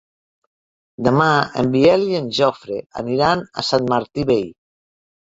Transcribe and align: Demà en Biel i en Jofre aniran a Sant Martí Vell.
Demà 1.07 1.25
en 1.63 1.67
Biel 1.75 2.05
i 2.13 2.17
en 2.19 2.29
Jofre 2.37 2.77
aniran 3.01 3.43
a 3.63 3.65
Sant 3.69 3.85
Martí 3.93 4.25
Vell. 4.31 4.49